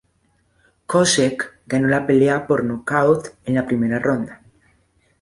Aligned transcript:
Koscheck 0.87 1.59
ganó 1.67 1.87
la 1.87 2.07
pelea 2.07 2.47
por 2.47 2.63
nocaut 2.63 3.35
en 3.45 3.53
la 3.53 3.67
primera 3.67 3.99
ronda. 3.99 4.41